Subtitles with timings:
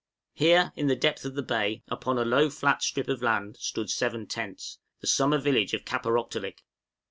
[0.33, 3.91] Here, in the depth of the bay, upon a low flat strip of land, stood
[3.91, 6.57] seven tents, the summer village of Kaparōktolik.